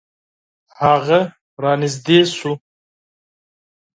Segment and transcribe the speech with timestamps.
[0.81, 1.19] هغه
[1.61, 2.53] را نژدې شو.